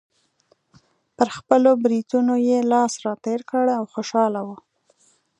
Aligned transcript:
پر 1.15 1.27
خپلو 1.37 1.71
برېتونو 1.83 2.35
یې 2.47 2.59
لاس 2.71 2.93
راتېر 3.05 3.39
کړ 3.51 3.65
او 3.77 3.83
خوشحاله 3.93 4.41
و. 4.47 4.49